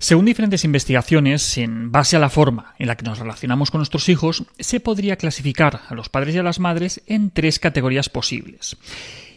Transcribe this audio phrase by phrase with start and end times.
[0.00, 4.08] Según diferentes investigaciones, en base a la forma en la que nos relacionamos con nuestros
[4.08, 8.78] hijos, se podría clasificar a los padres y a las madres en tres categorías posibles.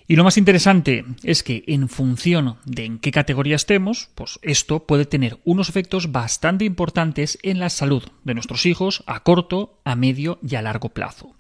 [0.08, 4.86] Y lo más interesante es que en función de en qué categoría estemos, pues esto
[4.86, 9.96] puede tener unos efectos bastante importantes en la salud de nuestros hijos a corto, a
[9.96, 11.36] medio y a largo plazo.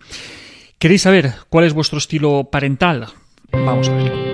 [0.79, 3.07] ¿Queréis saber cuál es vuestro estilo parental?
[3.53, 4.32] Vamos a verlo.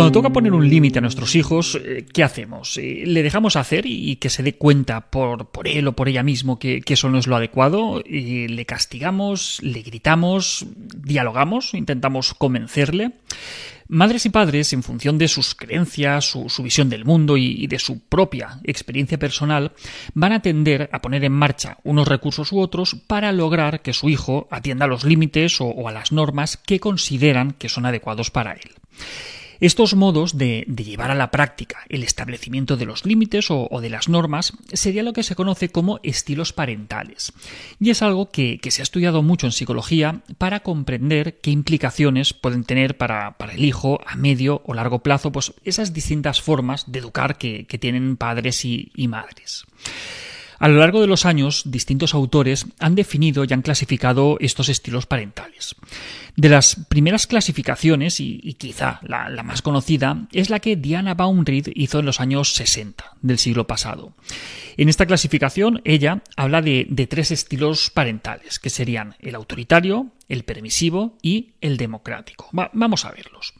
[0.00, 2.78] Cuando toca poner un límite a nuestros hijos, eh, ¿qué hacemos?
[2.78, 6.22] Eh, ¿Le dejamos hacer y que se dé cuenta por, por él o por ella
[6.22, 8.02] mismo que, eso no es lo adecuado?
[8.06, 9.60] ¿Le castigamos?
[9.62, 10.64] ¿Le gritamos?
[10.74, 11.74] ¿Dialogamos?
[11.74, 13.12] ¿Intentamos convencerle?
[13.88, 18.00] Madres y padres, en función de sus creencias, su, visión del mundo y, de su
[18.00, 19.72] propia experiencia personal,
[20.14, 24.08] van a tender a poner en marcha unos recursos u otros para lograr que su
[24.08, 28.52] hijo atienda a los límites o a las normas que consideran que son adecuados para
[28.52, 28.70] él.
[29.60, 34.08] Estos modos de, llevar a la práctica el establecimiento de los límites o, de las
[34.08, 37.32] normas sería lo que se conoce como estilos parentales.
[37.78, 42.64] Y es algo que, se ha estudiado mucho en psicología para comprender qué implicaciones pueden
[42.64, 47.36] tener para, el hijo a medio o largo plazo pues esas distintas formas de educar
[47.36, 49.64] que, tienen padres y madres.
[50.60, 55.06] A lo largo de los años, distintos autores han definido y han clasificado estos estilos
[55.06, 55.74] parentales.
[56.36, 62.00] De las primeras clasificaciones, y, quizá la, más conocida, es la que Diana Baumried hizo
[62.00, 64.12] en los años 60 del siglo pasado.
[64.76, 71.18] En esta clasificación, ella habla de tres estilos parentales, que serían el autoritario, el permisivo
[71.20, 72.48] y el democrático.
[72.52, 73.52] vamos a verlos.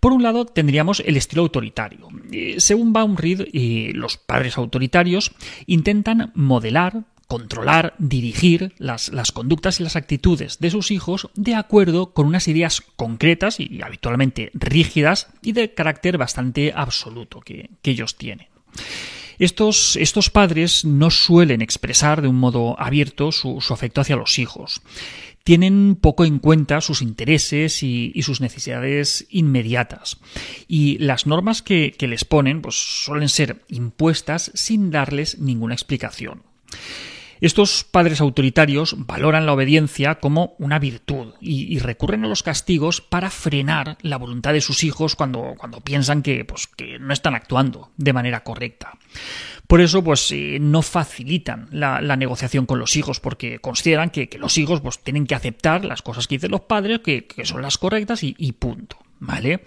[0.00, 2.08] Por un lado, tendríamos el estilo autoritario.
[2.30, 5.32] Eh, según Baumried, eh, los padres autoritarios
[5.66, 12.26] intentan modelar, controlar, dirigir las, conductas y las actitudes de sus hijos de acuerdo con
[12.26, 18.48] unas ideas concretas y habitualmente rígidas y de carácter bastante absoluto que, ellos tienen.
[19.38, 24.82] Estos, estos, padres no suelen expresar de un modo abierto su, afecto hacia los hijos
[25.44, 30.18] tienen poco en cuenta sus intereses y, sus necesidades inmediatas.
[30.66, 36.42] Y las normas que, que les ponen pues, suelen ser impuestas sin darles ninguna explicación.
[37.40, 43.30] Estos padres autoritarios valoran la obediencia como una virtud y, recurren a los castigos para
[43.30, 47.90] frenar la voluntad de sus hijos cuando, cuando piensan que, pues, que no están actuando
[47.96, 48.98] de manera correcta.
[49.68, 54.58] Por eso, pues, eh, no facilitan la, negociación con los hijos, porque consideran que, los
[54.58, 58.22] hijos pues, tienen que aceptar las cosas que dicen los padres, que, son las correctas
[58.24, 58.96] y, y punto.
[59.20, 59.60] ¿Vale?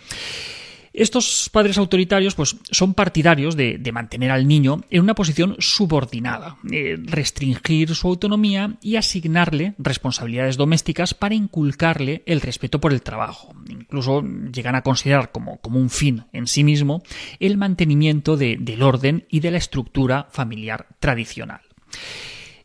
[0.94, 6.97] Estos padres autoritarios pues, son partidarios de, mantener al niño en una posición subordinada, eh,
[6.97, 13.53] restringir su autonomía y asignarle responsabilidades domésticas para inculcarle el respeto por el trabajo.
[13.69, 17.03] Incluso llegan a considerar como, como un fin en sí mismo
[17.40, 21.62] el mantenimiento del orden y de la estructura familiar tradicional.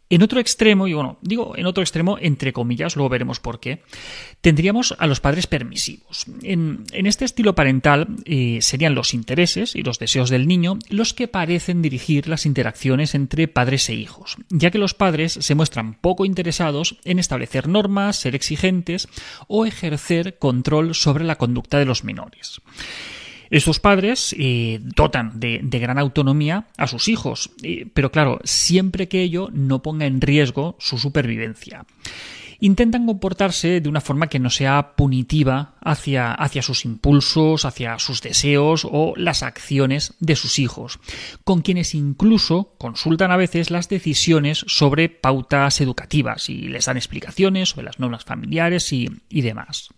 [0.09, 3.83] En otro extremo, y bueno, digo en otro extremo, entre comillas, luego veremos por qué,
[4.41, 6.27] tendríamos a los padres permisivos.
[6.43, 11.27] En, este estilo parental eh, serían los intereses y los deseos del niño los que
[11.27, 16.25] parecen dirigir las interacciones entre padres e hijos, ya que los padres se muestran poco
[16.25, 19.09] interesados en establecer normas, ser exigentes
[19.49, 22.61] o ejercer control sobre la conducta de los menores.
[23.51, 29.23] Estos padres eh, dotan de, gran autonomía a sus hijos, eh, pero claro, siempre que
[29.23, 31.85] ello no ponga en riesgo su supervivencia.
[32.59, 38.87] Intentan comportarse de una forma que no sea punitiva hacia, sus impulsos, hacia sus deseos
[38.91, 40.99] o las acciones de sus hijos,
[41.45, 47.69] con quienes incluso consultan a veces las decisiones sobre pautas educativas y les dan explicaciones
[47.69, 49.91] sobre las normas familiares y demás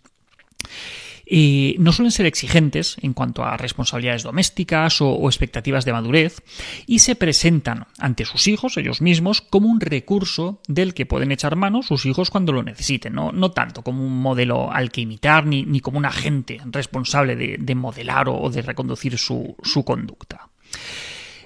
[1.78, 6.42] no suelen ser exigentes en cuanto a responsabilidades domésticas o, expectativas de madurez
[6.86, 11.56] y se presentan ante sus hijos, ellos mismos, como un recurso del que pueden echar
[11.56, 15.80] mano sus hijos cuando lo necesiten, no, tanto como un modelo al que imitar ni,
[15.80, 20.48] como un agente responsable de, modelar o de reconducir su conducta.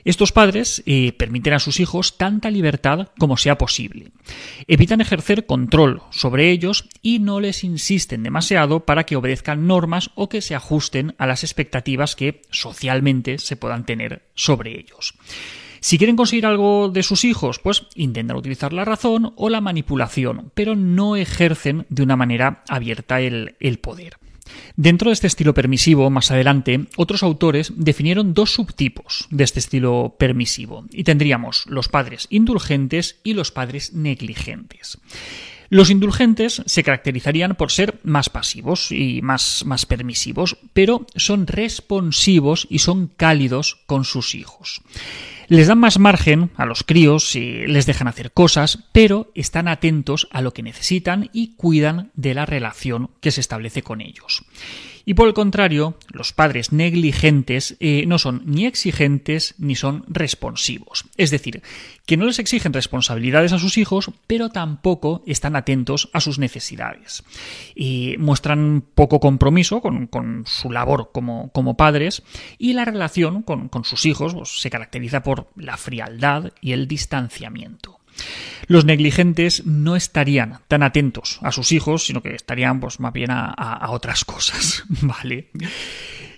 [0.05, 4.11] Estos padres eh, permiten a sus hijos tanta libertad como sea posible.
[4.67, 10.29] Evitan ejercer control sobre ellos y no les insisten demasiado para que obedezcan normas o
[10.29, 15.15] que se ajusten a las expectativas que socialmente se puedan tener sobre ellos.
[15.81, 20.53] Si quieren conseguir algo de sus hijos, pues intentan utilizar la razón o la manipulación,
[20.55, 24.22] pero no ejercen de una manera abierta el poder.
[24.77, 30.17] Dentro de este estilo permisivo, más adelante, otros autores definieron dos subtipos de este estilo
[30.19, 34.99] permisivo, y tendríamos los padres indulgentes y los padres negligentes.
[35.73, 42.67] Los indulgentes se caracterizarían por ser más pasivos y más, más permisivos, pero son responsivos
[42.69, 44.83] y son cálidos con sus hijos.
[45.53, 50.27] Les dan más margen a los críos y les dejan hacer cosas, pero están atentos
[50.31, 54.47] a lo que necesitan y cuidan de la relación que se establece con ellos.
[55.05, 61.05] Y por el contrario, los padres negligentes eh, no son ni exigentes ni son responsivos.
[61.17, 61.63] Es decir,
[62.07, 67.25] que no les exigen responsabilidades a sus hijos, pero tampoco están atentos a sus necesidades.
[67.75, 70.09] Y muestran poco compromiso con,
[70.47, 72.23] su labor como, padres
[72.59, 78.01] y la relación con, sus hijos pues, se caracteriza por la frialdad y el distanciamiento.
[78.67, 83.31] Los negligentes no estarían tan atentos a sus hijos, sino que estarían pues más bien
[83.31, 85.49] a, otras cosas, ¿vale?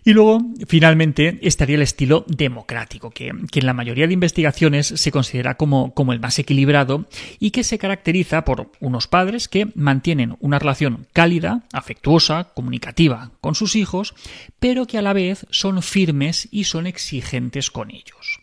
[0.07, 5.57] Y luego, finalmente, estaría el estilo democrático, que, en la mayoría de investigaciones se considera
[5.57, 7.07] como, como, el más equilibrado
[7.39, 13.55] y que se caracteriza por unos padres que mantienen una relación cálida, afectuosa, comunicativa con
[13.55, 14.15] sus hijos,
[14.59, 18.41] pero que a la vez son firmes y son exigentes con ellos.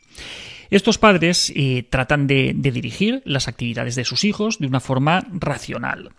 [0.72, 6.14] Estos padres eh, tratan de, dirigir las actividades de sus hijos de una forma racional.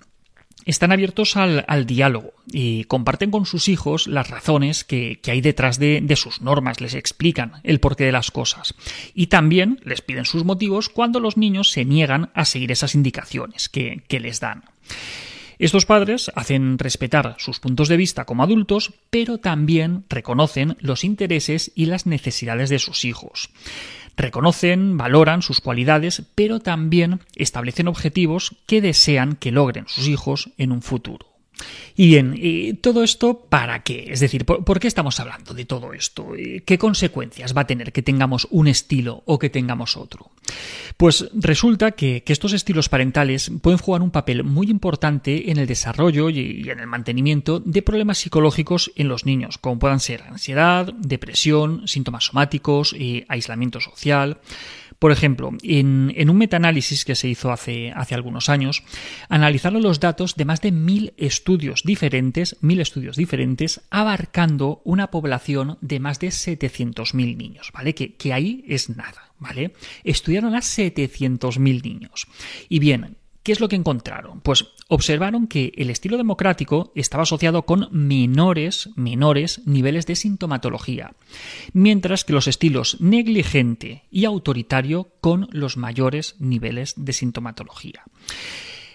[0.66, 6.14] Están abiertos al, diálogo y comparten con sus hijos las razones que, hay detrás de,
[6.16, 8.74] sus normas, les explican el porqué de las cosas
[9.14, 13.70] y también les piden sus motivos cuando los niños se niegan a seguir esas indicaciones
[13.70, 14.64] que, que les dan.
[15.58, 21.72] Estos padres hacen respetar sus puntos de vista como adultos, pero también reconocen los intereses
[21.74, 23.50] y las necesidades de sus hijos.
[24.16, 30.72] Reconocen, valoran sus cualidades, pero también establecen objetivos que desean que logren sus hijos en
[30.72, 31.31] un futuro.
[31.94, 34.06] Y bien, ¿todo esto para qué?
[34.08, 36.28] Es decir, ¿por, qué estamos hablando de todo esto?
[36.64, 40.30] ¿Qué consecuencias va a tener que tengamos un estilo o que tengamos otro?
[40.96, 46.30] Pues resulta que, estos estilos parentales pueden jugar un papel muy importante en el desarrollo
[46.30, 51.86] y, en el mantenimiento de problemas psicológicos en los niños, como puedan ser ansiedad, depresión,
[51.86, 54.38] síntomas somáticos, y aislamiento social.
[55.02, 58.84] Por ejemplo, en, un metaanálisis que se hizo hace, hace, algunos años,
[59.28, 65.76] analizaron los datos de más de mil estudios diferentes, mil estudios diferentes, abarcando una población
[65.80, 67.96] de más de 700.000 niños, ¿vale?
[67.96, 69.72] Que, que ahí es nada, ¿vale?
[70.04, 72.28] Estudiaron a 700.000 niños.
[72.68, 74.40] Y bien, ¿Qué es lo que encontraron?
[74.40, 81.14] Pues observaron que el estilo democrático estaba asociado con menores, menores niveles de sintomatología,
[81.72, 88.04] mientras que los estilos negligente y autoritario con los mayores niveles de sintomatología.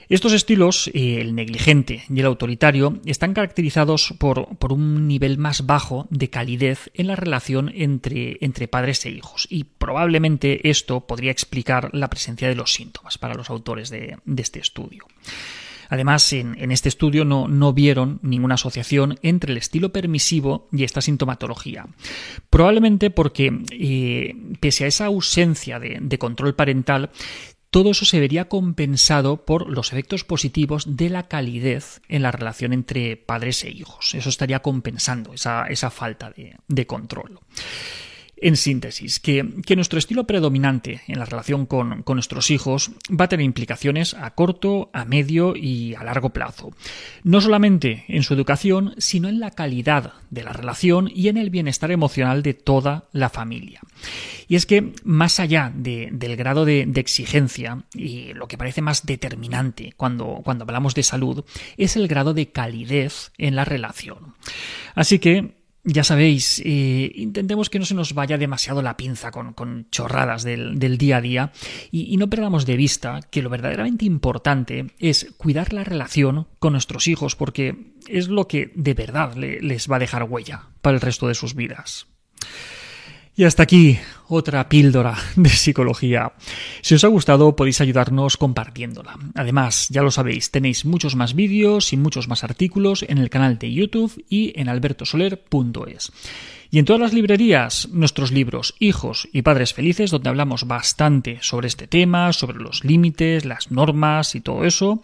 [0.09, 6.07] Estos estilos, eh, el negligente y el autoritario, están caracterizados por, un nivel más bajo
[6.09, 11.89] de calidez en la relación entre, entre, padres e hijos, y probablemente esto podría explicar
[11.93, 15.05] la presencia de los síntomas para los autores de, este estudio.
[15.89, 21.85] Además, en, este estudio no, vieron ninguna asociación entre el estilo permisivo y esta sintomatología.
[22.49, 27.09] Probablemente porque, eh, pese a esa ausencia de control parental,
[27.69, 32.73] todo eso se vería compensado por los efectos positivos de la calidez en la relación
[32.73, 34.15] entre padres e hijos.
[34.15, 36.33] Eso estaría compensando esa, falta
[36.67, 37.39] de, control.
[38.39, 39.43] En síntesis, que,
[39.75, 44.91] nuestro estilo predominante en la relación con, nuestros hijos va a tener implicaciones a corto,
[44.93, 46.71] a medio y a largo plazo.
[47.23, 51.49] No solamente en su educación, sino en la calidad de la relación y en el
[51.49, 53.81] bienestar emocional de toda la familia.
[54.47, 59.93] Y es que, más allá del grado de, exigencia y lo que parece más determinante
[59.97, 61.43] cuando, hablamos de salud,
[61.77, 64.35] es el grado de calidez en la relación.
[64.95, 65.56] Así que
[65.89, 70.97] ya sabéis, eh, intentemos que no se nos vaya demasiado la pinza con, chorradas del,
[70.97, 71.51] día a día
[71.91, 77.07] y, no perdamos de vista que lo verdaderamente importante es cuidar la relación con nuestros
[77.07, 81.29] hijos porque es lo que de verdad les va a dejar huella para el resto
[81.29, 82.07] de sus vidas.
[83.37, 86.33] Y hasta aquí otra píldora de psicología.
[86.81, 89.15] Si os ha gustado podéis ayudarnos compartiéndola.
[89.35, 93.59] Además, ya lo sabéis, tenéis muchos más vídeos y muchos más artículos en el canal
[93.59, 96.11] de YouTube y en albertosoler.es.
[96.69, 101.67] Y en todas las librerías, nuestros libros Hijos y Padres Felices, donde hablamos bastante sobre
[101.67, 105.01] este tema, sobre los límites, las normas y todo eso.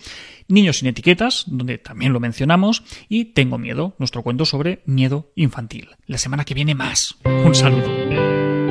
[0.47, 2.83] Niños sin etiquetas, donde también lo mencionamos.
[3.09, 5.89] Y Tengo miedo, nuestro cuento sobre miedo infantil.
[6.05, 7.15] La semana que viene más.
[7.25, 8.62] Un saludo.